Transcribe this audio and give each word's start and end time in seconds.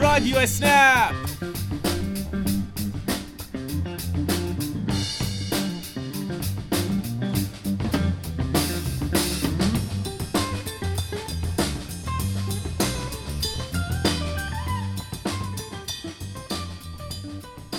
رادیو 0.00 0.38
اسنپ 0.38 1.14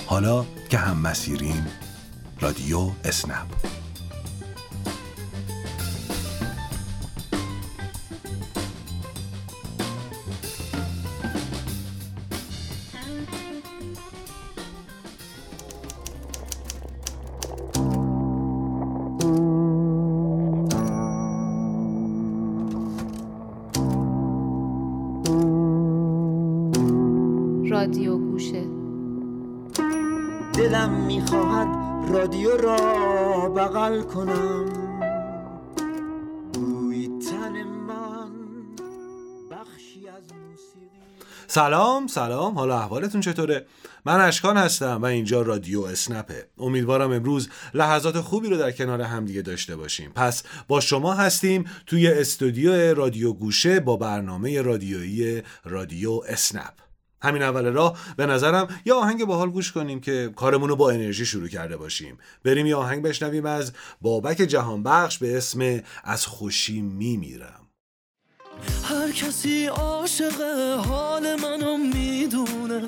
حالا 0.06 0.46
که 0.70 0.78
هم 0.78 0.98
مسیریم 0.98 1.68
رادیو 2.46 2.92
اسنپ. 3.06 3.48
رادیو 27.70 28.18
گوشه. 28.18 28.64
دلم 30.54 31.06
می‌خواهد 31.06 31.75
رادیو 32.10 32.58
را 32.58 33.50
بغل 33.50 34.02
کنم. 34.02 34.66
بوی 36.54 37.08
تن 37.08 37.54
بخشی 39.52 40.08
از 40.08 40.24
موسیقی. 40.24 40.90
سلام 41.48 42.08
سلام. 42.08 42.56
حالا 42.56 42.80
احوالتون 42.80 43.22
چطوره؟ 43.22 43.66
من 44.06 44.22
اشکان 44.22 44.58
هستم 44.58 45.00
و 45.02 45.06
اینجا 45.06 45.42
رادیو 45.42 45.82
اسنپه. 45.82 46.48
امیدوارم 46.58 47.12
امروز 47.12 47.50
لحظات 47.74 48.22
خوبی 48.22 48.50
رو 48.50 48.58
در 48.58 48.72
کنار 48.72 49.02
همدیگه 49.02 49.42
داشته 49.42 49.76
باشیم. 49.76 50.12
پس 50.16 50.44
با 50.68 50.80
شما 50.80 51.14
هستیم 51.14 51.66
توی 51.86 52.08
استودیو 52.08 52.94
رادیو 52.94 53.34
گوشه 53.34 53.80
با 53.80 53.98
برنامه 53.98 54.62
رادیویی 54.62 55.44
رادیو 55.66 56.22
اسنپ. 56.28 56.85
همین 57.22 57.42
اول 57.42 57.66
راه 57.66 57.98
به 58.18 58.26
نظرم 58.26 58.68
یه 58.86 58.94
آهنگ 58.94 59.26
باحال 59.26 59.50
گوش 59.50 59.72
کنیم 59.72 60.02
که 60.02 60.34
کارمون 60.36 60.70
رو 60.70 60.76
با 60.76 60.92
انرژی 60.92 61.26
شروع 61.26 61.48
کرده 61.48 61.78
باشیم. 61.78 62.18
بریم 62.44 62.66
یه 62.66 62.76
آهنگ 62.76 63.04
بشنویم 63.04 63.46
از 63.46 63.72
بابک 64.02 64.38
جهانبخش 64.38 65.18
به 65.18 65.38
اسم 65.38 65.82
از 66.04 66.26
خوشی 66.26 66.82
میمیرم. 66.82 67.62
هر 68.84 69.12
کسی 69.12 69.66
عاشق 69.66 70.42
حال 70.88 71.36
منو 71.36 71.78
می‌دونه 71.78 72.88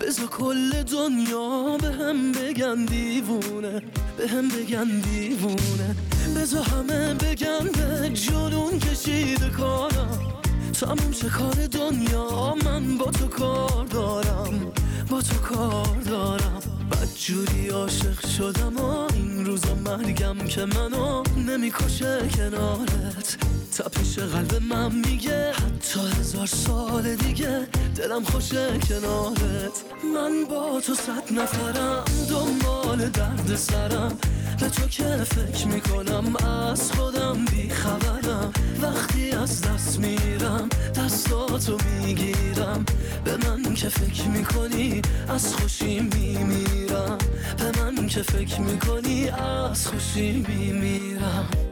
بزا 0.00 0.26
کل 0.26 0.82
دنیا 0.82 1.76
به 1.80 1.92
هم 1.92 2.32
بگن 2.32 2.84
دیوونه 2.84 3.82
به 4.18 4.28
هم 4.28 4.48
بگن 4.48 5.00
دیوونه. 5.00 5.96
بزا 6.36 6.62
همه 6.62 7.14
بگن 7.14 7.68
به 7.74 8.10
جلون 8.10 8.78
کشیده 8.78 9.50
کارم. 9.50 10.37
تموم 10.80 11.10
چه 11.10 11.28
کار 11.28 11.66
دنیا 11.66 12.54
من 12.64 12.98
با 12.98 13.10
تو 13.10 13.26
کار 13.28 13.86
دارم 13.86 14.72
با 15.10 15.22
تو 15.22 15.36
کار 15.36 15.96
دارم. 16.06 16.60
بدجوری 16.92 17.68
عاشق 17.68 18.26
شدم 18.26 18.76
و 18.76 19.12
این 19.14 19.46
روزا 19.46 19.74
مرگم 19.74 20.38
که 20.38 20.64
منو 20.64 21.22
نمی‌کشه 21.46 22.28
کنارت. 22.36 23.36
تپش 23.78 24.18
قلب 24.18 24.62
من 24.62 24.94
میگه. 24.94 25.52
حتی 25.52 26.00
هزار 26.20 26.46
سال 26.46 27.16
دیگه 27.16 27.66
دلم 27.96 28.24
خوشه 28.24 28.78
کنارت. 28.78 29.76
من 30.14 30.44
با 30.50 30.80
تو 30.80 30.94
صد 30.94 31.32
نفرم 31.32 32.04
دنبال 32.30 33.08
درد 33.08 33.56
سرم. 33.56 34.18
به 34.60 34.68
تو 34.68 34.88
که 34.88 35.04
فکر 35.04 35.66
می‌کنم 35.66 36.36
از 36.36 36.92
خودم 36.92 37.44
بیخبرم 37.44 38.52
وقتی 38.82 39.30
از 39.30 39.62
دست 39.62 39.98
میرم 39.98 40.68
دستاتو 40.94 41.78
می‌گیرم. 42.00 42.84
به 43.24 43.36
من 43.36 43.74
که 43.74 43.88
فکر 43.88 44.28
می‌کنی 44.28 45.02
از 45.28 45.54
خوشی 45.54 46.00
میمیرم. 46.00 47.18
به 47.58 47.82
من 47.82 48.06
که 48.06 48.22
فکر 48.22 48.60
می‌کنی 48.60 49.28
از 49.28 49.86
خوشی 49.86 50.44
میمیرم. 50.48 51.67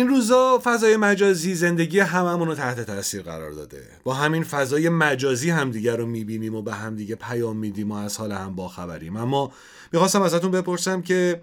این 0.00 0.08
روزا 0.08 0.60
فضای 0.64 0.96
مجازی 0.96 1.54
زندگی 1.54 1.98
هممون 1.98 2.48
رو 2.48 2.54
تحت 2.54 2.80
تاثیر 2.80 3.22
قرار 3.22 3.52
داده. 3.52 3.82
با 4.04 4.14
همین 4.14 4.44
فضای 4.44 4.88
مجازی 4.88 5.50
همدیگه 5.50 5.96
رو 5.96 6.06
می‌بینیم 6.06 6.54
و 6.54 6.62
به 6.62 6.74
همدیگه 6.74 7.14
پیام 7.14 7.56
میدیم 7.56 7.92
و 7.92 7.94
از 7.94 8.16
حال 8.16 8.32
هم 8.32 8.54
باخبریم. 8.54 9.16
اما 9.16 9.52
می‌خواستم 9.92 10.22
ازتون 10.22 10.50
بپرسم 10.50 11.02
که 11.02 11.40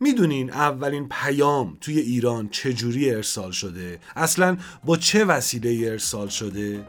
می‌دونین 0.00 0.50
اولین 0.50 1.08
پیام 1.08 1.78
توی 1.80 1.98
ایران 1.98 2.48
چجوری 2.48 3.14
ارسال 3.14 3.50
شده؟ 3.50 3.98
اصلا 4.16 4.56
با 4.84 4.96
چه 4.96 5.24
وسیله 5.24 5.90
ارسال 5.90 6.28
شده؟ 6.28 6.84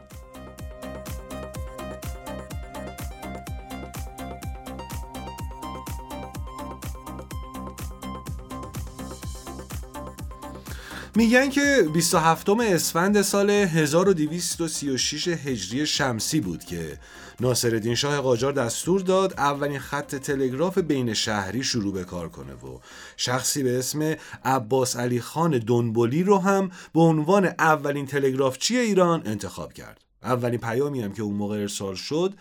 میگن 11.18 11.50
که 11.50 11.88
27 11.92 12.48
اسفند 12.48 13.22
سال 13.22 13.50
1236 13.50 15.28
هجری 15.28 15.86
شمسی 15.86 16.40
بود 16.40 16.64
که 16.64 16.98
ناصرالدین 17.40 17.94
شاه 17.94 18.20
قاجار 18.20 18.52
دستور 18.52 19.00
داد 19.00 19.34
اولین 19.38 19.78
خط 19.78 20.14
تلگراف 20.14 20.78
بین 20.78 21.14
شهری 21.14 21.62
شروع 21.62 21.92
به 21.92 22.04
کار 22.04 22.28
کنه 22.28 22.52
و 22.52 22.78
شخصی 23.16 23.62
به 23.62 23.78
اسم 23.78 24.16
عباس 24.44 24.96
علی 24.96 25.20
خان 25.20 25.58
دنبولی 25.58 26.22
رو 26.22 26.38
هم 26.38 26.70
به 26.94 27.00
عنوان 27.00 27.44
اولین 27.44 28.06
تلگرافچی 28.06 28.76
ایران 28.76 29.22
انتخاب 29.26 29.72
کرد. 29.72 30.00
اولین 30.22 30.60
پیامی 30.60 31.00
هم 31.00 31.12
که 31.12 31.22
اون 31.22 31.34
موقع 31.34 31.56
ارسال 31.56 31.94
شد 31.94 32.34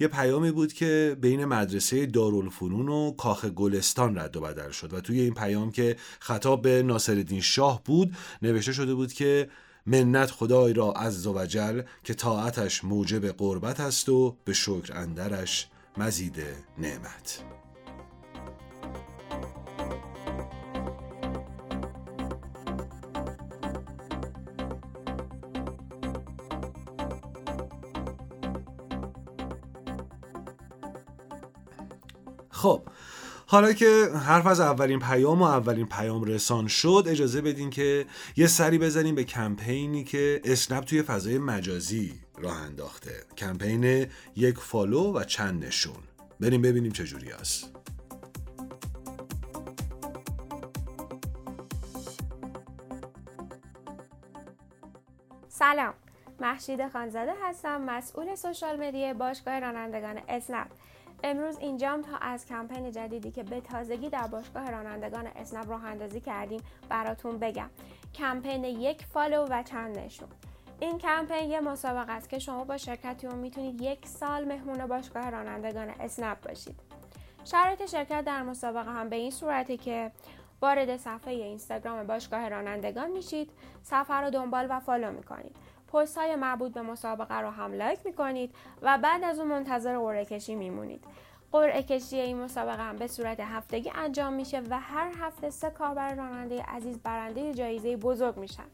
یه 0.00 0.08
پیامی 0.08 0.50
بود 0.50 0.72
که 0.72 1.16
بین 1.20 1.44
مدرسه 1.44 2.06
دارالفنون 2.06 2.88
و 2.88 3.12
کاخ 3.12 3.44
گلستان 3.44 4.18
رد 4.18 4.36
و 4.36 4.40
بدل 4.40 4.70
شد 4.70 4.94
و 4.94 5.00
توی 5.00 5.20
این 5.20 5.34
پیام 5.34 5.72
که 5.72 5.96
خطاب 6.20 6.62
به 6.62 6.82
ناصرالدین 6.82 7.40
شاه 7.40 7.82
بود 7.84 8.16
نوشته 8.42 8.72
شده 8.72 8.94
بود 8.94 9.12
که 9.12 9.50
منت 9.86 10.30
خدای 10.30 10.72
را 10.72 10.92
عز 10.92 11.26
و 11.26 11.46
جل 11.46 11.82
که 12.04 12.14
طاعتش 12.14 12.84
موجب 12.84 13.26
قربت 13.26 13.80
است 13.80 14.08
و 14.08 14.36
به 14.44 14.52
شکر 14.52 14.92
اندرش 14.94 15.68
مزید 15.96 16.36
نعمت. 16.78 17.44
خب 32.60 32.82
حالا 33.46 33.72
که 33.72 34.08
حرف 34.26 34.46
از 34.46 34.60
اولین 34.60 34.98
پیام 34.98 35.42
و 35.42 35.44
اولین 35.44 35.86
پیام 35.86 36.24
رسان 36.24 36.68
شد 36.68 37.04
اجازه 37.06 37.40
بدین 37.40 37.70
که 37.70 38.06
یه 38.36 38.46
سری 38.46 38.78
بزنیم 38.78 39.14
به 39.14 39.24
کمپینی 39.24 40.04
که 40.04 40.40
اسنپ 40.44 40.84
توی 40.84 41.02
فضای 41.02 41.38
مجازی 41.38 42.20
راه 42.38 42.56
انداخته. 42.56 43.24
کمپین 43.38 44.06
یک 44.36 44.58
follow 44.58 45.12
و 45.12 45.24
چند 45.24 45.64
نشون. 45.64 46.02
بریم 46.40 46.62
ببینیم 46.62 46.92
چجوری 46.92 47.32
است 47.32 47.70
سلام 55.48 55.94
مهشید 56.40 56.88
خانزاده 56.88 57.32
هستم 57.42 57.82
مسئول 57.82 58.34
social 58.34 58.86
media 58.86 59.14
باشگاه 59.14 59.60
رانندگان 59.60 60.20
اسنپ. 60.28 60.70
امروز 61.22 61.58
اینجام 61.58 62.02
تا 62.02 62.16
از 62.16 62.46
کمپین 62.46 62.90
جدیدی 62.90 63.30
که 63.30 63.42
به 63.42 63.60
تازگی 63.60 64.08
در 64.08 64.26
باشگاه 64.26 64.70
رانندگان 64.70 65.26
اسنپ 65.26 65.70
راه 65.70 65.84
اندازی 65.84 66.20
کردیم 66.20 66.60
براتون 66.88 67.38
بگم. 67.38 67.70
کمپین 68.14 68.64
یک 68.64 69.04
follow 69.04 69.46
و 69.50 69.62
چند 69.62 69.98
نشون. 69.98 70.28
این 70.80 70.98
کمپین 70.98 71.50
یه 71.50 71.60
مسابقه 71.60 72.12
است 72.12 72.28
که 72.28 72.38
شما 72.38 72.64
با 72.64 72.76
شرکت 72.76 73.09
توی 73.09 73.26
اون 73.26 73.38
می‌تونید 73.38 73.80
یک 73.80 74.06
سال 74.06 74.44
مهمون 74.44 74.86
باشگاه 74.86 75.30
رانندگان 75.30 75.88
اسنپ 75.88 76.40
باشید. 76.40 76.80
شرایط 77.44 77.86
شرکت 77.86 78.24
در 78.24 78.42
مسابقه 78.42 78.92
هم 78.92 79.08
به 79.08 79.16
این 79.16 79.30
صورته 79.30 79.76
که 79.76 80.12
وارد 80.62 80.96
صفحه 80.96 81.32
اینستاگرام 81.32 82.06
باشگاه 82.06 82.48
رانندگان 82.48 83.10
میشید 83.10 83.50
صفحه 83.82 84.16
رو 84.16 84.30
دنبال 84.30 84.66
و 84.70 84.80
follow 84.80 85.12
می‌کنید. 85.12 85.56
پست 85.92 86.18
های 86.18 86.36
مربوط 86.36 86.72
به 86.72 86.82
مسابقه 86.82 87.34
رو 87.40 87.50
هم 87.50 87.74
like 87.74 87.98
می‌کنید 88.04 88.54
و 88.82 88.98
بعد 88.98 89.24
از 89.24 89.38
اون 89.38 89.48
منتظر 89.48 89.98
قرعه 89.98 90.24
کشی 90.24 90.54
میمونید 90.54 91.04
قرعه 91.52 91.82
کشی 91.82 92.16
این 92.16 92.36
مسابقه 92.36 92.82
هم 92.82 92.96
به 92.96 93.06
صورت 93.06 93.40
هفتگی 93.40 93.92
انجام 93.94 94.32
میشه 94.32 94.62
و 94.70 94.80
هر 94.80 95.12
هفته 95.20 95.50
سه 95.50 95.70
کاربر 95.70 96.14
راننده 96.14 96.62
عزیز 96.62 96.98
برنده 96.98 97.54
جایزه 97.54 97.96
بزرگ 97.96 98.36
میشن 98.36 98.64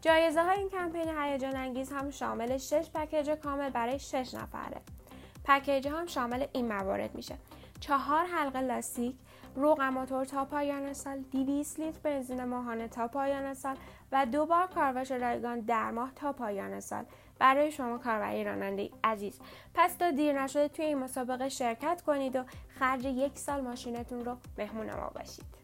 جایزه 0.00 0.42
های 0.42 0.58
این 0.58 0.68
کمپین 0.68 1.08
هیجان 1.18 1.56
انگیز 1.56 1.92
هم 1.92 2.10
شامل 2.10 2.58
6 2.58 2.90
پکیج 2.94 3.30
کامل 3.30 3.70
برای 3.70 3.98
6 3.98 4.34
نفره. 4.34 4.80
پکیج 5.44 5.88
هم 5.88 6.06
شامل 6.06 6.46
این 6.52 6.68
موارد 6.68 7.14
میشه. 7.14 7.34
چهار 7.80 8.24
حلقه 8.24 8.60
لاستیک، 8.60 9.14
روغ 9.56 9.80
موتور 9.80 10.24
تا 10.24 10.44
پایان 10.44 10.92
سال، 10.92 11.18
200 11.18 11.80
لیتر 11.80 11.98
بنزین 12.02 12.44
ماهانه 12.44 12.88
تا 12.88 13.08
پایان 13.08 13.54
سال 13.54 13.76
و 14.12 14.26
دو 14.26 14.46
بار 14.46 14.66
کارواش 14.66 15.10
رایگان 15.10 15.60
در 15.60 15.90
ماه 15.90 16.12
تا 16.16 16.32
پایان 16.32 16.80
سال. 16.80 17.04
برای 17.38 17.72
شما 17.72 17.98
کاربری 17.98 18.44
راننده 18.44 18.90
عزیز. 19.04 19.40
پس 19.74 19.94
تا 19.94 20.10
دیر 20.10 20.42
نشده 20.42 20.68
توی 20.68 20.84
این 20.84 20.98
مسابقه 20.98 21.48
شرکت 21.48 22.02
کنید 22.06 22.36
و 22.36 22.44
خرج 22.78 23.04
یک 23.04 23.38
سال 23.38 23.60
ماشینتون 23.60 24.24
رو 24.24 24.36
مهمون 24.58 24.86
ما 24.86 25.10
باشید. 25.14 25.61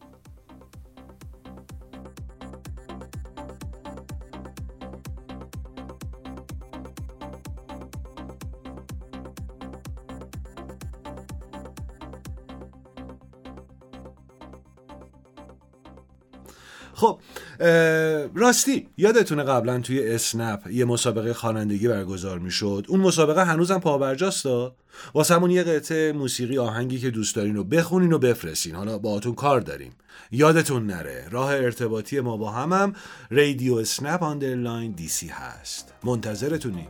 خب 16.99 17.19
راستی 18.35 18.87
یادتونه 18.97 19.43
قبلا 19.43 19.79
توی 19.79 20.09
اسنپ 20.09 20.67
یه 20.71 20.85
مسابقه 20.85 21.33
خوانندگی 21.33 21.87
برگزار 21.87 22.39
می‌شد؟ 22.39 22.85
اون 22.87 22.99
مسابقه 22.99 23.45
هنوزم 23.45 23.79
پابرجاست 23.79 24.45
واسه 25.13 25.35
همون 25.35 25.51
یه 25.51 25.63
قطعه 25.63 26.11
موسیقی 26.11 26.57
آهنگی 26.57 26.99
که 26.99 27.09
دوست 27.09 27.35
دارین 27.35 27.55
رو 27.55 27.63
بخونین 27.63 28.13
و 28.13 28.17
بفرستین. 28.17 28.75
حالا 28.75 28.97
باهاتون 28.97 29.35
کار 29.35 29.59
داریم. 29.59 29.91
یادتون 30.31 30.87
نره 30.87 31.27
راه 31.31 31.53
ارتباطی 31.53 32.19
ما 32.19 32.37
با 32.37 32.51
هم 32.51 32.72
هم 32.72 32.93
رادیو 33.31 33.75
اسنپ 33.75 34.23
underline 34.23 34.91
DC 34.91 35.27
هست. 35.27 35.93
منتظرتونیم. 36.03 36.87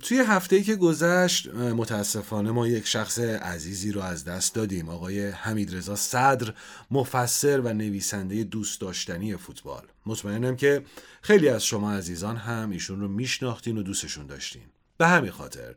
توی 0.00 0.18
هفته 0.26 0.62
که 0.62 0.76
گذشت 0.76 1.54
متاسفانه 1.54 2.50
ما 2.50 2.68
یک 2.68 2.86
شخص 2.86 3.18
عزیزی 3.18 3.92
رو 3.92 4.00
از 4.00 4.24
دست 4.24 4.54
دادیم 4.54 4.88
آقای 4.88 5.28
حمید 5.28 5.76
رضا 5.76 5.96
صدر 5.96 6.54
مفسر 6.90 7.60
و 7.60 7.72
نویسنده 7.72 8.44
دوست 8.44 8.80
داشتنی 8.80 9.36
فوتبال. 9.36 9.82
مطمئنم 10.06 10.56
که 10.56 10.82
خیلی 11.22 11.48
از 11.48 11.64
شما 11.64 11.92
عزیزان 11.92 12.36
هم 12.36 12.70
ایشون 12.70 13.00
رو 13.00 13.08
میشناختین 13.08 13.78
و 13.78 13.82
دوستشون 13.82 14.26
داشتین. 14.26 14.62
به 14.98 15.06
همین 15.06 15.30
خاطر 15.30 15.74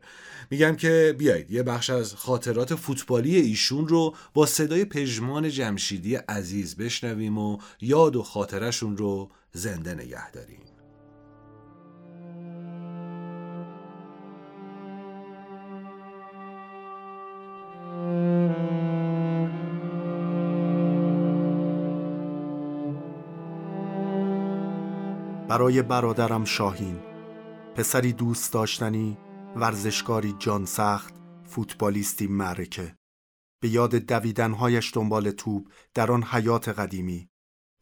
میگم 0.50 0.76
که 0.76 1.14
بیایید 1.18 1.50
یه 1.50 1.62
بخش 1.62 1.90
از 1.90 2.14
خاطرات 2.14 2.74
فوتبالی 2.74 3.36
ایشون 3.36 3.88
رو 3.88 4.14
با 4.34 4.46
صدای 4.46 4.84
پژمان 4.84 5.50
جمشیدی 5.50 6.14
عزیز 6.14 6.76
بشنویم 6.76 7.38
و 7.38 7.58
یاد 7.80 8.16
و 8.16 8.22
خاطرشون 8.22 8.96
رو 8.96 9.30
زنده 9.52 9.94
نگه 9.94 10.30
داریم. 10.30 10.75
برای 25.48 25.82
برادرم 25.82 26.44
شاهین. 26.44 26.98
پسری 27.74 28.12
دوست 28.12 28.52
داشتنی 28.52 29.18
ورزشکاری 29.56 30.34
جان 30.38 30.64
سخت 30.64 31.14
فوتبالیستی 31.44 32.26
معرکه. 32.26 32.96
به 33.62 33.68
یاد 33.68 33.94
دویدنهایش 33.94 34.94
دنبال 34.94 35.30
توپ 35.30 35.68
در 35.94 36.12
آن 36.12 36.22
حیات 36.22 36.68
قدیمی 36.68 37.28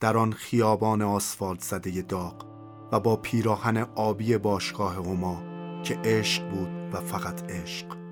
در 0.01 0.17
آن 0.17 0.33
خیابان 0.33 1.03
آسفالت 1.03 1.61
زده 1.61 2.03
داغ 2.03 2.47
و 2.93 3.01
با 3.01 3.17
پیراهن 3.17 3.77
آبی 3.77 4.39
باشگاه 4.39 4.95
هما 4.95 5.43
که 5.83 6.01
عشق 6.05 6.51
بود 6.51 6.95
و 6.95 7.01
فقط 7.01 7.51
عشق. 7.51 8.04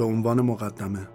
به 0.00 0.06
عنوان 0.06 0.40
مقدمه. 0.40 1.08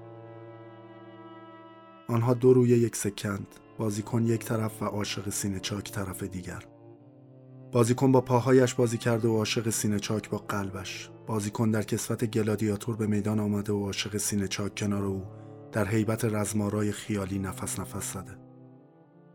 آنها 2.08 2.34
دو 2.34 2.54
روی 2.54 2.70
یک 2.70 2.96
سکند 2.96 3.48
بازیکن 3.78 4.26
یک 4.26 4.46
طرف 4.46 4.82
و 4.82 4.86
عاشق 4.86 5.30
سینه 5.30 5.60
چاک 5.60 5.92
طرف 5.92 6.24
دیگر. 6.24 6.64
بازیکن 7.72 8.12
با 8.12 8.22
پاهایش 8.22 8.74
بازی 8.74 8.98
کرده 8.98 9.28
و 9.28 9.38
عاشق 9.38 9.70
سینه 9.70 10.00
چاک 10.00 10.30
با 10.30 10.38
قلبش. 10.38 11.10
بازیکن 11.28 11.72
در 11.72 11.82
کسوت 11.82 12.26
گلادیاتور 12.26 12.96
به 12.96 13.08
میدان 13.08 13.40
آمده 13.40 13.74
و 13.74 13.86
عاشق 13.86 14.18
سینه 14.18 14.48
چاک 14.48 14.76
کنار 14.76 15.04
او 15.04 15.24
در 15.72 15.86
حیبت 15.86 16.26
رزمارای 16.26 16.92
خیالی 16.92 17.40
نفس 17.40 17.80
نفس 17.80 18.14
زده. 18.14 18.38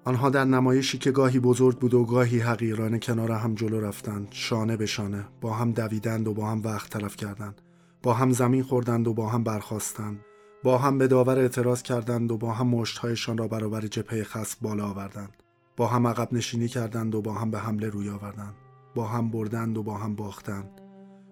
آنها 0.05 0.31
در 0.31 0.45
نمایشی 0.45 0.99
که 0.99 1.11
گاهی 1.11 1.41
بزرگ 1.41 1.79
بود 1.79 1.95
و 1.95 2.05
گاهی 2.05 2.39
حقیرانه 2.39 2.99
کنار 2.99 3.33
هم 3.33 3.55
جلو 3.55 3.81
رفتند 3.81 4.29
شانه 4.31 4.77
به 4.77 4.87
شانه 4.87 5.29
با 5.41 5.53
هم 5.53 5.73
دویدند 5.73 6.29
و 6.29 6.35
با 6.35 6.47
هم 6.47 6.63
وقت 6.63 6.91
تلف 6.91 7.17
کردند. 7.17 7.63
با 8.03 8.15
هم 8.15 8.33
زمین 8.33 8.63
خوردند 8.63 9.09
و 9.09 9.15
با 9.15 9.29
هم 9.29 9.45
برخواستند 9.45 10.25
با 10.63 10.79
هم 10.79 10.99
به 10.99 11.07
داور 11.07 11.39
اعتراض 11.39 11.83
کردند 11.83 12.33
و 12.33 12.37
با 12.37 12.53
هم 12.53 12.67
مشتهایشان 12.67 13.39
را 13.39 13.49
برابر 13.49 13.81
جبهه 13.81 14.25
خصم 14.25 14.59
بالا 14.61 14.87
آوردند 14.87 15.43
با 15.77 15.87
هم 15.87 16.07
عقب 16.07 16.33
نشینی 16.33 16.69
کردند 16.69 17.15
و 17.15 17.23
با 17.23 17.33
هم 17.33 17.51
به 17.51 17.59
حمله 17.59 17.89
روی 17.89 18.11
آوردند 18.11 18.55
با 18.95 19.07
هم 19.07 19.31
بردند 19.31 19.79
و 19.79 19.83
با 19.83 19.95
هم 19.95 20.15
باختند 20.15 20.81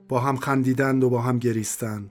با 0.09 0.21
هم 0.21 0.37
خندیدند 0.37 1.05
و 1.05 1.11
با 1.11 1.23
هم 1.23 1.39
گریستند 1.39 2.11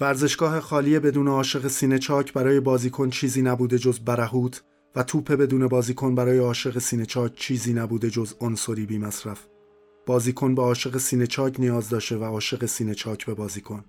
ورزشگاه 0.00 0.60
خالی 0.60 0.98
بدون 0.98 1.28
عاشق 1.28 1.68
سینه 1.68 1.98
چاک 1.98 2.32
برای 2.32 2.60
بازیکن 2.60 3.10
چیزی 3.10 3.42
نبوده 3.42 3.78
جز 3.78 4.00
برهوت 4.00 4.62
و 4.96 5.02
توپ 5.02 5.32
بدون 5.32 5.68
بازیکن 5.68 6.14
برای 6.14 6.38
عاشق 6.38 6.78
سینه 6.78 7.06
چاک 7.06 7.34
چیزی 7.34 7.72
نبوده 7.72 8.10
جز 8.10 8.34
عنصری 8.40 8.86
بی 8.86 8.98
مصرف 8.98 9.46
بازیکن 10.06 10.54
به 10.54 10.62
عاشق 10.62 10.98
سینه 10.98 11.26
چاک 11.26 11.60
نیاز 11.60 11.88
داشته 11.88 12.16
و 12.16 12.24
عاشق 12.24 12.66
سینه 12.66 12.94
چاک 12.94 13.26
به 13.26 13.34
بازیکن. 13.34 13.84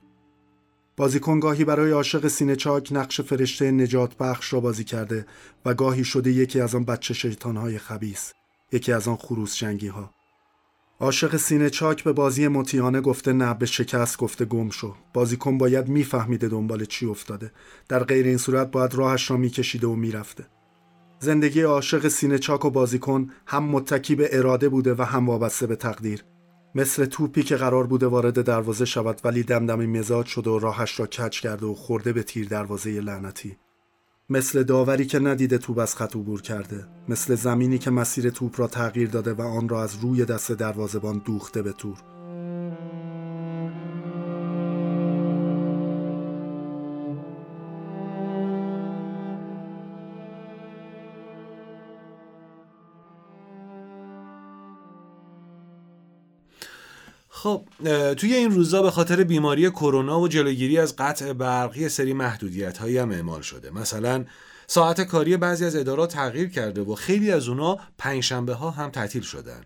بازیکن 0.97 1.39
گاهی 1.39 1.65
برای 1.65 1.91
عاشق 1.91 2.27
سینه 2.27 2.55
چاک 2.55 2.89
نقش 2.91 3.21
فرشته 3.21 3.71
نجات 3.71 4.17
بخش 4.17 4.53
را 4.53 4.59
بازی 4.59 4.83
کرده 4.83 5.25
و 5.65 5.73
گاهی 5.73 6.03
شده 6.03 6.31
یکی 6.31 6.61
از 6.61 6.75
آن 6.75 6.85
بچه 6.85 7.13
شیطانهای 7.13 7.77
خبیس 7.77 8.33
یکی 8.71 8.91
از 8.91 9.07
آن 9.07 9.15
خروس 9.15 9.55
جنگی 9.55 9.87
ها 9.87 10.13
عاشق 10.99 11.37
سینه 11.37 11.69
چاک 11.69 12.03
به 12.03 12.13
بازی 12.13 12.47
مطیانه 12.47 13.01
گفته 13.01 13.33
نه 13.33 13.53
به 13.53 13.65
شکست 13.65 14.17
گفته 14.17 14.45
گم 14.45 14.69
شو. 14.69 14.95
بازیکن 15.13 15.57
باید 15.57 15.87
میفهمیده 15.87 16.47
دنبال 16.47 16.85
چی 16.85 17.05
افتاده. 17.05 17.51
در 17.89 18.03
غیر 18.03 18.25
این 18.25 18.37
صورت 18.37 18.71
باید 18.71 18.95
راهش 18.95 19.31
را 19.31 19.37
میکشیده 19.37 19.87
و 19.87 19.95
می‌رفته. 19.95 20.45
زندگی 21.19 21.61
عاشق 21.61 22.07
سینه 22.07 22.37
چاک 22.37 22.65
و 22.65 22.69
بازیکن 22.69 23.29
هم 23.45 23.63
متکی 23.63 24.15
به 24.15 24.29
اراده 24.31 24.69
بوده 24.69 24.93
و 24.93 25.01
هم 25.01 25.29
وابسته 25.29 25.67
به 25.67 25.75
تقدیر. 25.75 26.23
مثل 26.75 27.05
توپی 27.05 27.43
که 27.43 27.55
قرار 27.55 27.87
بوده 27.87 28.07
وارد 28.07 28.41
دروازه 28.41 28.85
شود 28.85 29.21
ولی 29.23 29.43
دمدمی 29.43 29.87
مزاج 29.87 30.25
شده 30.25 30.49
و 30.49 30.59
راهش 30.59 30.99
را 30.99 31.05
کچ 31.05 31.39
کرده 31.39 31.65
و 31.65 31.73
خورده 31.73 32.13
به 32.13 32.23
تیر 32.23 32.47
دروازه 32.47 33.01
لعنتی. 33.01 33.57
مثل 34.29 34.63
داوری 34.63 35.05
که 35.05 35.19
ندیده 35.19 35.57
توپ 35.57 35.79
از 35.79 35.95
خط 35.95 36.15
عبور 36.15 36.41
کرده. 36.41 36.87
مثل 37.09 37.35
زمینی 37.35 37.77
که 37.77 37.91
مسیر 37.91 38.29
توپ 38.29 38.59
را 38.59 38.67
تغییر 38.67 39.09
داده 39.09 39.33
و 39.33 39.41
آن 39.41 39.69
را 39.69 39.83
از 39.83 39.95
روی 40.01 40.25
دست 40.25 40.51
دروازهبان 40.51 41.21
دوخته 41.25 41.61
به 41.61 41.71
تور. 41.71 41.97
خب 57.47 57.63
توی 58.13 58.33
این 58.33 58.51
روزا 58.51 58.81
به 58.81 58.91
خاطر 58.91 59.23
بیماری 59.23 59.69
کرونا 59.69 60.19
و 60.19 60.27
جلوگیری 60.27 60.77
از 60.77 60.95
قطع 60.95 61.33
برق 61.33 61.77
یه 61.77 61.87
سری 61.87 62.13
محدودیت 62.13 62.77
هایی 62.77 62.97
هم 62.97 63.11
اعمال 63.11 63.41
شده. 63.41 63.71
مثلا 63.71 64.25
ساعت 64.67 65.01
کاری 65.01 65.37
بعضی 65.37 65.65
از 65.65 65.75
ادارات 65.75 66.13
تغییر 66.13 66.49
کرده 66.49 66.81
و 66.81 66.95
خیلی 66.95 67.31
از 67.31 67.47
اونا 67.47 67.77
پنجشنبه 67.97 68.53
ها 68.53 68.71
هم 68.71 68.89
تعطیل 68.89 69.21
شدن. 69.21 69.61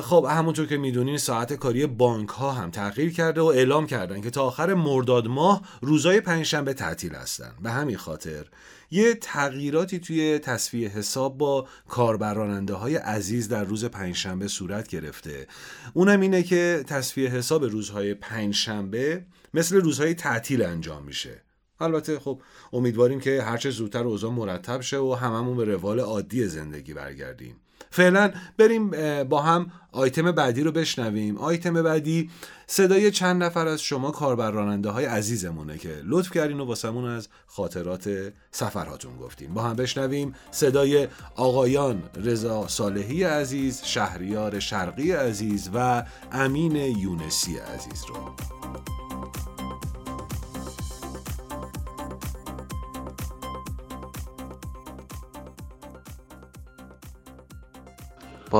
خب 0.00 0.26
همونطور 0.30 0.66
که 0.66 0.76
می‌دونین 0.76 1.18
ساعت 1.18 1.52
کاری 1.52 1.86
بانک 1.86 2.28
ها 2.28 2.52
هم 2.52 2.70
تغییر 2.70 3.12
کرده 3.12 3.40
و 3.40 3.44
اعلام 3.44 3.86
کردن 3.86 4.20
که 4.20 4.30
تا 4.30 4.44
آخر 4.44 4.74
مرداد 4.74 5.26
ماه 5.26 5.62
روزای 5.80 6.20
پنجشنبه 6.20 6.74
تعطیل 6.74 7.14
هستن. 7.14 7.52
به 7.62 7.70
همین 7.70 7.96
خاطر 7.96 8.44
یه 8.90 9.14
تغییراتی 9.14 9.98
توی 9.98 10.38
تصفیه 10.38 10.88
حساب 10.88 11.38
با 11.38 11.68
کاربراننده 11.88 12.74
های 12.74 12.96
عزیز 12.96 13.48
در 13.48 13.64
روز 13.64 13.84
پنجشنبه 13.84 14.48
صورت 14.48 14.88
گرفته. 14.88 15.46
اونم 15.94 16.20
اینه 16.20 16.42
که 16.42 16.84
تصفیه 16.86 17.30
حساب 17.30 17.64
روزهای 17.64 18.14
پنجشنبه 18.14 19.24
مثل 19.54 19.76
روزهای 19.76 20.14
تعطیل 20.14 20.62
انجام 20.62 21.04
میشه. 21.04 21.42
البته 21.80 22.18
خب 22.18 22.42
امیدواریم 22.72 23.20
که 23.20 23.42
هرچه 23.42 23.70
زودتر 23.70 24.04
اوضاع 24.04 24.32
مرتب 24.32 24.80
شه 24.80 24.98
و 24.98 25.14
هممون 25.14 25.56
به 25.56 25.64
روال 25.64 26.00
عادی 26.00 26.46
زندگی 26.46 26.94
برگردیم. 26.94 27.56
فعلا 27.90 28.32
بریم 28.58 28.90
با 29.24 29.42
هم 29.42 29.70
آیتم 29.92 30.32
بعدی 30.32 30.62
رو 30.62 30.72
بشنویم. 30.72 31.36
آیتم 31.36 31.82
بعدی 31.82 32.30
صدای 32.66 33.10
چند 33.10 33.42
نفر 33.42 33.68
از 33.68 33.82
شما 33.82 34.10
کاربر 34.10 34.50
راننده 34.50 34.90
های 34.90 35.04
عزیزمونه 35.04 35.78
که 35.78 36.00
لطف 36.04 36.30
کردین 36.30 36.60
و 36.60 36.64
واسمون 36.64 37.04
از 37.04 37.28
خاطرات 37.46 38.32
سفرهاتون 38.50 39.16
گفتیم 39.16 39.54
با 39.54 39.62
هم 39.62 39.76
بشنویم 39.76 40.34
صدای 40.50 41.08
آقایان 41.36 42.02
رضا 42.16 42.68
صالحی 42.68 43.22
عزیز 43.22 43.82
شهریار 43.84 44.60
شرقی 44.60 45.12
عزیز 45.12 45.70
و 45.74 46.04
امین 46.32 46.76
یونسی 46.76 47.58
عزیز 47.58 48.04
رو. 48.08 48.57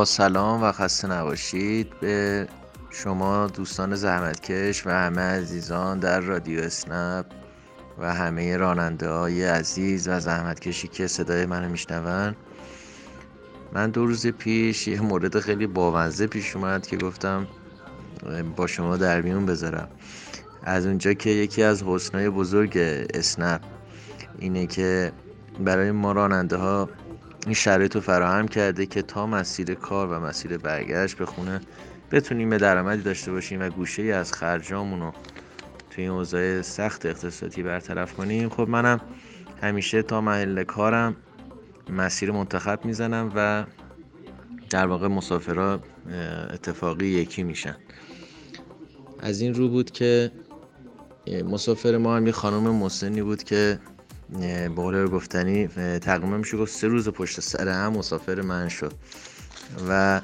سلام 0.05 0.63
و 0.63 0.73
خسته 0.73 1.09
نباشید. 1.09 2.01
به 2.01 2.49
شما 2.91 3.47
دوستان 3.47 3.95
زحمتکش 3.95 4.87
و 4.87 4.91
همه 4.91 5.21
عزیزان 5.21 5.99
در 5.99 6.21
رادیو 6.21 6.61
اسنپ 6.61 7.27
و 7.99 8.15
همه 8.15 8.57
راننده 8.57 9.09
های 9.09 9.45
عزیز 9.45 10.09
و 10.09 10.21
زحمتکشی 10.21 10.89
که 10.89 11.07
صدای 11.07 11.47
منو 11.47 11.69
میشنون. 11.69 12.37
من 13.73 13.91
دو 13.91 14.07
روز 14.07 14.27
پیش 14.27 14.89
یه 14.89 15.01
مورد 15.01 15.41
خیلی 15.41 15.67
باونزه 15.67 16.27
پیش 16.27 16.57
اومد 16.57 16.87
که 16.87 16.97
گفتم 16.97 17.47
با 18.57 18.67
شما 18.67 18.97
در 18.97 19.21
میون 19.21 19.47
بذارم. 19.47 19.89
از 20.63 20.87
اونجا 20.87 21.13
که 21.13 21.31
یکی 21.31 21.63
از 21.63 21.83
حسنای 21.83 22.31
بزرگ 22.31 22.79
اسنپ 23.15 23.61
اینه 24.39 24.67
که 24.67 25.13
برای 25.65 25.91
ما 25.91 26.13
راننده 26.13 26.57
ها 26.57 26.89
این 27.45 27.55
شرایط 27.55 27.95
رو 27.95 28.01
فراهم 28.01 28.49
کرده 28.49 28.87
که 28.87 29.03
تا 29.03 29.27
مسیر 29.27 29.75
کار 29.75 30.09
و 30.09 30.21
مسیر 30.21 30.59
برگشت 30.59 31.19
به 31.19 31.27
خونه 31.27 31.61
بتونیم 32.11 32.51
به 32.51 32.59
درآمدی 32.59 33.03
داشته 33.03 33.33
باشیم 33.33 33.61
و 33.61 33.69
گوشه 33.69 34.03
ای 34.03 34.13
از 34.13 34.33
خرجامون 34.33 35.01
رو 35.01 35.13
توی 35.91 36.05
این 36.05 36.13
اوضاع 36.13 36.63
سخت 36.63 37.07
اقتصادی 37.07 37.63
برطرف 37.63 38.15
کنیم. 38.15 38.49
خب 38.49 38.69
منم 38.69 39.01
همیشه 39.63 40.03
تا 40.03 40.21
محل 40.21 40.65
کارم 40.65 41.17
مسیر 41.91 42.31
منتخب 42.31 42.85
می‌زنم 42.85 43.33
و 43.35 43.65
در 44.71 44.87
واقع 44.87 45.09
مسافرها 45.09 45.81
اتفاقی 46.51 47.07
یکی 47.07 47.43
میشن. 47.43 47.77
از 49.21 49.41
این 49.41 49.55
رو 49.55 49.69
بود 49.69 49.91
که 49.91 50.33
مسافر 51.45 51.97
ما 51.97 52.17
هم 52.17 52.27
یه 52.27 52.33
خانم 52.33 52.75
مسنی 52.75 53.23
بود 53.23 53.43
که 53.43 53.81
به 54.31 54.69
قول 54.77 55.07
گفتنی 55.07 55.67
تقریبا 55.99 56.37
میشه 56.37 56.57
گفت 56.57 56.73
سه 56.73 56.89
روز 56.89 57.09
پشت 57.09 57.41
سر 57.41 57.69
هم 57.69 57.93
مسافر 57.93 58.41
من 58.41 58.69
شد. 58.69 58.93
و 59.89 60.21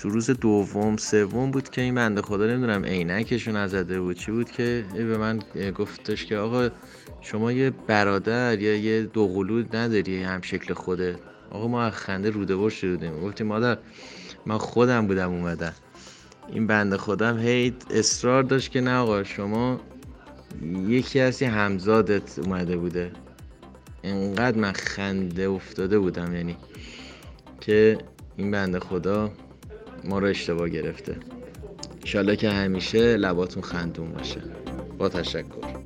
تو 0.00 0.08
روز 0.08 0.30
دوم 0.30 0.96
سوم 0.96 1.50
بود 1.50 1.70
که 1.70 1.80
این 1.80 1.94
بنده 1.94 2.22
خدا 2.22 2.46
نمی‌دونم 2.46 2.84
عینکشون 2.84 3.56
نزده 3.56 4.00
بود 4.00 4.16
چی 4.16 4.32
بود 4.32 4.50
که 4.50 4.84
به 4.94 5.18
من 5.18 5.38
گفتش 5.78 6.26
که 6.26 6.36
آقا 6.36 6.68
شما 7.20 7.52
یه 7.52 7.70
برادر 7.70 8.60
یا 8.60 8.76
یه 8.76 9.02
دوقلود 9.02 9.76
نداری 9.76 10.22
هم 10.22 10.40
شکل 10.40 10.74
خوده 10.74 11.16
آقا 11.50 11.68
ما 11.68 11.90
خنده 11.90 12.30
روده 12.30 12.56
بر 12.56 12.68
شدیم. 12.68 13.20
گفتیم 13.20 13.46
مادر 13.46 13.78
من 14.46 14.58
خودم 14.58 15.06
بودم 15.06 15.30
اومدم 15.30 15.74
این 16.48 16.66
بنده 16.66 16.96
خودم 16.96 17.38
هی 17.38 17.74
اصرار 17.90 18.42
داشت 18.42 18.70
که 18.70 18.80
نه 18.80 18.96
آقا 18.96 19.24
شما 19.24 19.80
یکی 20.88 21.20
از 21.20 21.42
همزادت 21.42 22.38
اومده 22.38 22.76
بوده. 22.76 23.12
انقدر 24.04 24.58
من 24.58 24.72
خنده 24.72 25.48
افتاده 25.48 25.98
بودم 25.98 26.34
یعنی 26.34 26.56
که 27.60 27.98
این 28.36 28.50
بنده 28.50 28.80
خدا 28.80 29.30
ما 30.04 30.18
رو 30.18 30.26
اشتباه 30.26 30.68
گرفته. 30.68 31.16
انشالله 32.00 32.36
که 32.36 32.50
همیشه 32.50 33.16
لباتون 33.16 33.62
خندون 33.62 34.12
باشه. 34.12 34.42
با 34.98 35.08
تشکر. 35.08 35.82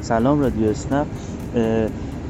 سلام 0.00 0.40
رادیو 0.40 0.68
اسنپ. 0.68 1.06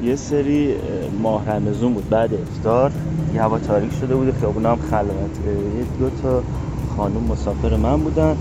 یه 0.03 0.15
سری 0.15 0.75
ماه 1.19 1.49
رمزون 1.49 1.93
بود 1.93 2.09
بعد 2.09 2.33
افتار 2.33 2.91
یه 3.33 3.41
هوا 3.41 3.59
تاریک 3.59 3.91
شده 3.93 4.15
بود 4.15 4.37
خیابون 4.39 4.65
هم 4.65 4.75
خلوت 4.75 5.37
یه 5.77 5.85
دو 5.99 6.09
تا 6.21 6.43
خانم 6.97 7.23
مسافر 7.23 7.77
من 7.77 7.97
بودن. 7.97 8.37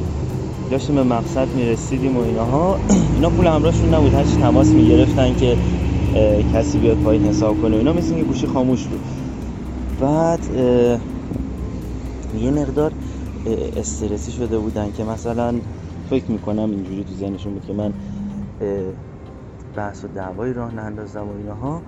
داشتیم 0.71 0.95
به 0.95 1.03
مقصد 1.03 1.49
می‌رسیدیم 1.55 2.17
و 2.17 2.21
اینها 2.21 2.79
اینا 3.15 3.31
پول 3.31 3.47
همراهشون 3.47 3.95
نبود. 3.95 4.15
هرچی 4.15 4.37
تماس 4.37 4.69
می‌گرفتن 4.69 5.35
که 5.35 5.57
کسی 6.55 6.79
بیاد 6.79 6.97
پایین 6.97 7.25
حساب 7.27 7.62
کنه. 7.62 7.77
اینا 7.77 7.93
مثل 7.93 8.15
اینکه 8.15 8.29
گوشی 8.29 8.47
خاموش 8.47 8.87
بود. 8.87 9.00
بعد 10.00 10.41
یه 12.41 12.50
مقدار 12.50 12.93
استرسی 13.77 14.33
شده 14.33 14.59
بودن 14.59 14.93
که 14.93 15.05
مثلا 15.05 15.55
فکر 16.11 16.31
می‌کنم 16.31 16.71
اینجوری 16.71 17.05
تو 17.05 17.15
ذهنشون 17.15 17.53
بود 17.53 17.65
که 17.67 17.73
من 17.73 17.93
بحث 19.77 20.05
و 20.05 20.09
دعوایی 20.09 20.53
راه 20.53 20.75
نندازم 20.75 21.29
و 21.29 21.37
اینها 21.39 21.83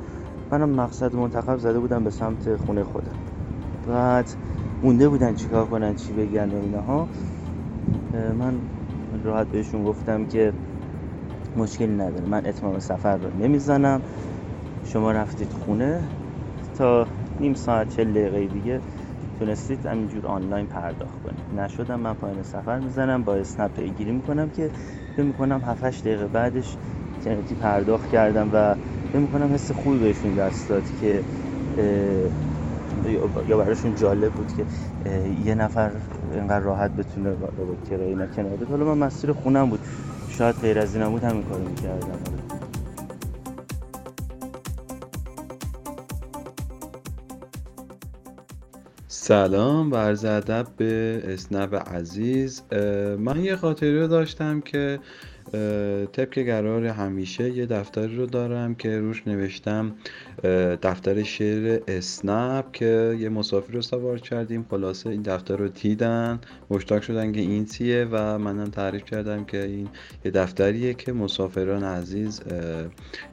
منم 0.51 0.71
مقصد 0.71 1.15
منتخب 1.15 1.59
زده 1.59 1.81
بودم 1.81 2.05
به 2.05 2.11
سمت 2.11 2.57
خونه 2.67 2.85
خودم. 2.85 3.17
بعد 3.89 4.31
مونده 4.83 5.09
بودن 5.09 5.35
چیکار 5.35 5.67
کنن 5.67 5.95
چی 5.95 6.13
بگن 6.13 6.51
و 6.51 6.57
اینها 6.63 7.09
من 8.13 8.63
راحت 9.23 9.49
بهشون 9.51 9.85
گفتم 9.85 10.27
که 10.27 10.55
مشکلی 11.57 11.97
نداره. 11.97 12.27
من 12.27 12.47
اتمام 12.47 12.79
سفر 12.79 13.17
رو 13.17 13.31
نمی‌زنم. 13.31 14.03
شما 14.83 15.13
رفتید 15.13 15.53
خونه. 15.53 16.11
تا 16.75 17.09
نیم 17.41 17.55
ساعت 17.55 17.89
چه 17.89 18.05
دقیقه 18.05 18.49
دیگه 18.49 18.83
تونستید 19.39 19.87
همینجور 19.87 20.27
آنلاین 20.27 20.67
پرداخت 20.67 21.23
کنید. 21.23 21.45
نشدم 21.53 22.01
من 22.01 22.15
پایین 22.15 22.43
سفر 22.43 22.81
می‌زنم. 22.81 23.25
با 23.25 23.35
اسنپ 23.35 23.73
پیگیری 23.73 24.13
می‌کنم 24.13 24.51
که 24.51 24.73
فکر 25.17 25.27
می‌کنم 25.27 25.61
7 25.65 25.85
دقیقه 26.05 26.29
بعدش 26.29 26.79
اینترنتی 27.15 27.55
پرداخت 27.55 28.11
کردم 28.11 28.51
و 28.53 28.77
فکر 29.13 29.19
می‌کنم 29.19 29.53
حس 29.55 29.73
خوبی 29.73 29.99
بهشون 29.99 30.35
دست 30.35 30.69
داد 30.69 30.91
که 30.91 31.25
یا 33.47 33.57
براشون 33.59 33.95
جالب 33.95 34.35
بود 34.35 34.53
که 34.53 34.67
یه 35.45 35.55
نفر 35.55 35.91
اینقدر 36.35 36.61
راحت 36.61 36.91
بتونه 36.91 37.31
با 37.31 37.49
کرایه 37.91 38.09
اینا 38.09 38.27
کنار 38.27 38.65
حالا 38.71 38.95
من 38.95 39.07
مسیر 39.07 39.33
خونم 39.33 39.71
بود. 39.71 39.81
شاید 40.29 40.55
غیر 40.63 40.79
از 40.79 40.97
این 40.97 41.09
بود 41.09 41.25
همین 41.25 41.43
کارو 41.43 41.69
می‌کردم. 41.69 42.19
سلام 49.09 49.93
و 49.93 49.97
عرض 49.97 50.25
ادب 50.25 50.67
به 50.77 51.23
اسنپ 51.25 51.75
عزیز. 51.75 52.63
من 53.19 53.45
یه 53.45 53.57
خاطری 53.57 54.01
رو 54.01 54.07
داشتم 54.07 54.61
که 54.61 55.01
طبق 56.13 56.47
قرار 56.47 56.87
همیشه 56.87 57.51
یه 57.51 57.67
دفتری 57.67 58.17
رو 58.17 58.27
دارم 58.27 58.75
که 58.75 58.99
روش 58.99 59.23
نوشتم 59.27 59.93
دفتر 60.83 61.23
شعر 61.23 61.81
اسنپ 61.89 62.73
که 62.73 63.17
یه 63.21 63.29
مسافر 63.29 63.73
رو 63.73 63.83
سوار 63.83 64.19
کردیم. 64.19 64.67
خلاصه 64.71 65.11
این 65.11 65.23
دفتر 65.23 65.57
رو 65.57 65.69
دیدن 65.69 66.41
مشتاق 66.71 67.03
شدن 67.03 67.33
که 67.33 67.41
این 67.41 67.65
چیه 67.65 68.07
و 68.11 68.39
منم 68.39 68.71
تعریف 68.71 69.05
کردم 69.05 69.45
که 69.45 69.65
این 69.65 69.89
یه 70.25 70.31
دفتریه 70.31 70.95
که 70.95 71.13
مسافران 71.13 71.85
عزیز 71.85 72.41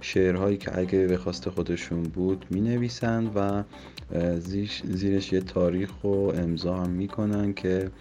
شعرهایی 0.02 0.58
که 0.58 0.80
اگه 0.80 1.08
به 1.08 1.18
خواست 1.18 1.50
خودشون 1.50 2.04
بود 2.04 2.46
می 2.50 2.62
نویسن 2.62 3.32
و 3.36 3.64
زیرش 4.84 5.34
یه 5.34 5.40
تاریخ 5.40 6.04
و 6.04 6.08
امضا 6.08 6.76
هم 6.76 6.90
می‌کنن 6.90 7.54
که 7.54 7.92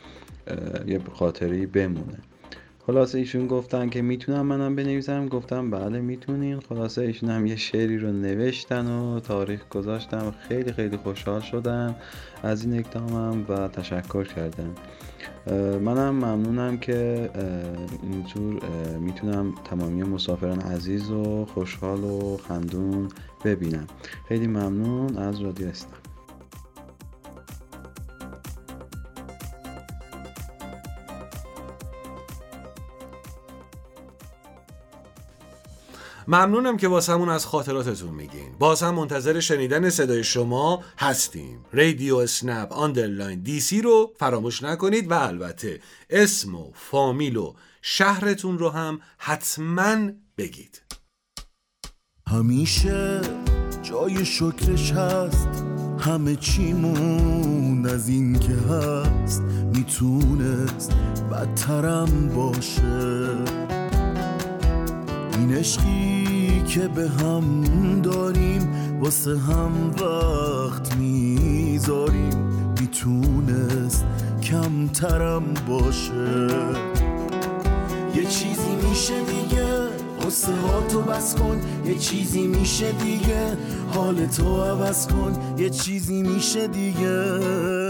یه 0.87 1.01
خاطری 1.13 1.67
بمونه. 1.67 2.19
خلاصه 2.91 3.19
ایشون 3.19 3.47
گفتن 3.47 3.89
که 3.89 4.03
می‌تونم 4.03 4.47
منم 4.47 4.77
بنویسم. 4.77 5.27
گفتم 5.27 5.71
بله 5.71 6.01
می‌تونین. 6.01 6.61
خلاصه 6.61 7.03
ایشون 7.03 7.31
هم 7.31 7.47
یه 7.47 7.57
شعری 7.57 7.99
رو 7.99 8.13
نوشتن 8.13 8.87
و 8.87 9.21
تاریخ 9.21 9.69
گذاشتم 9.69 10.35
خیلی 10.49 10.73
خیلی 10.73 10.97
خوشحال 10.97 11.41
شدم 11.41 11.97
از 12.43 12.65
این 12.65 12.79
اقدامم 12.79 13.45
و 13.49 13.69
تشکر 13.69 14.25
کردم. 14.25 14.75
منم 15.79 16.11
ممنونم 16.11 16.79
که 16.79 17.31
اینجور 18.03 18.61
می‌تونم 19.01 19.55
تمامی 19.65 20.03
مسافران 20.03 20.61
عزیز 20.61 21.11
و 21.11 21.47
خوشحال 21.55 22.05
و 22.05 22.37
خندون 22.37 23.09
ببینم. 23.45 23.87
خیلی 24.29 24.47
ممنون 24.47 25.17
از 25.17 25.41
رادیو 25.41 25.69
استم 25.69 26.08
ممنونم 36.29 36.77
که 36.77 36.89
واسمون 36.89 37.29
از 37.29 37.47
خاطراتتون 37.47 38.11
میگین. 38.15 38.59
باز 38.59 38.83
هم 38.83 38.95
منتظر 38.95 39.41
شنیدن 39.41 39.91
صدای 39.91 40.25
شما 40.25 40.83
هستیم. 40.99 41.65
رادیو 41.73 42.17
اسنپ 42.17 42.73
underline 42.73 43.43
DC 43.43 43.83
رو 43.83 44.13
فراموش 44.19 44.63
نکنید 44.63 45.11
و 45.11 45.15
البته 45.15 45.81
اسم 46.11 46.55
و 46.55 46.71
فامیل 46.75 47.37
و 47.37 47.55
شهرتون 47.83 48.59
رو 48.59 48.71
هم 48.71 49.01
حتما 49.19 49.97
بگید. 50.39 50.83
همیشه 52.31 53.21
جای 53.83 54.25
شکرش 54.25 54.93
هست. 54.93 55.49
همه 55.99 56.37
چیمون 56.37 57.87
از 57.87 58.09
این 58.09 58.39
که 58.39 58.53
هست. 58.53 59.43
می‌تونست 59.75 60.93
بدترم 61.33 62.29
باشه. 62.29 63.29
این 65.39 65.55
عشقی 65.55 66.18
که 66.69 66.89
به 66.89 67.09
هم 67.09 67.65
داریم 68.03 68.69
واسه 69.01 69.39
هم 69.39 69.91
وقت 69.91 70.97
می‌ذاریم. 70.97 72.49
می‌تونست 72.81 74.05
کمترم 74.43 75.43
باشه. 75.69 76.49
یه 78.15 78.25
چیزی 78.25 78.89
میشه 78.89 79.15
دیگه 79.25 79.67
قصه 80.27 80.53
ها 80.53 80.81
تو 80.81 81.01
بس 81.03 81.35
کن. 81.35 81.61
یه 81.87 81.99
چیزی 81.99 82.47
میشه 82.47 82.93
دیگه 82.93 83.57
حال 83.95 84.27
تو 84.27 84.63
عوض 84.63 85.07
کن. 85.07 85.33
یه 85.59 85.71
چیزی 85.71 86.23
میشه 86.23 86.67
دیگه. 86.69 87.88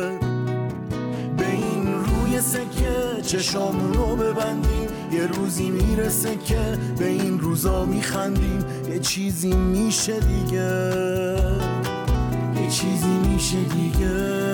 سکه 3.28 3.38
چشامونو 3.38 4.16
ببندیم. 4.16 4.88
یه 5.12 5.26
روزی 5.26 5.70
می‌رسه 5.70 6.36
که 6.36 6.78
به 6.98 7.06
این 7.06 7.40
روزا 7.40 7.84
میخندیم. 7.84 8.64
یه 8.90 8.98
چیزی 8.98 9.52
میشه 9.52 10.20
دیگه. 10.20 10.92
یه 12.56 12.70
چیزی 12.70 13.08
میشه 13.08 13.64
دیگه. 13.64 14.48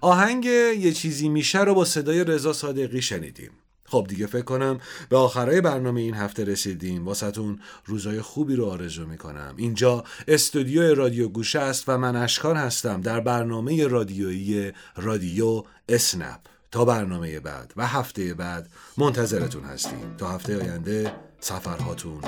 آهنگ 0.00 0.44
یه 0.44 0.92
چیزی 0.92 1.28
میشه 1.28 1.60
رو 1.60 1.74
با 1.74 1.84
صدای 1.84 2.24
رضا 2.24 2.52
صادقی 2.52 3.02
شنیدیم. 3.02 3.50
خب 3.90 4.06
دیگه 4.08 4.26
فکر 4.26 4.42
کنم 4.42 4.80
به 5.08 5.16
آخرای 5.16 5.60
برنامه 5.60 6.00
این 6.00 6.14
هفته 6.14 6.44
رسیدیم. 6.44 7.06
واسهتون 7.06 7.58
روزای 7.86 8.20
خوبی 8.20 8.56
رو 8.56 8.66
آرزو 8.66 9.06
می‌کنم. 9.06 9.54
اینجا 9.56 10.04
استودیو 10.28 10.94
رادیو 10.94 11.28
گوشه 11.28 11.58
است 11.58 11.84
و 11.88 11.98
من 11.98 12.16
اشکان 12.16 12.56
هستم 12.56 13.00
در 13.00 13.20
برنامه 13.20 13.86
رادیویی 13.86 14.72
رادیو 14.96 15.62
اسنپ. 15.88 16.40
تا 16.70 16.84
برنامه 16.84 17.40
بعد 17.40 17.72
و 17.76 17.86
هفته 17.86 18.34
بعد 18.34 18.68
منتظرتون 18.98 19.64
هستیم. 19.64 20.14
تا 20.18 20.28
هفته 20.28 20.60
آینده 20.60 21.12
سفرهاتون 21.40 22.20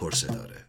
پرسه 0.00 0.26
داره 0.26 0.66